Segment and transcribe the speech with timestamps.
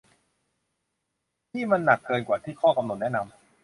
[1.53, 3.33] นี่มันหนักเกินกว่าที่ข้อกำหนดแนะนำ